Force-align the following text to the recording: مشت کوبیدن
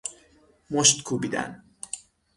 مشت 0.71 1.03
کوبیدن 1.03 1.63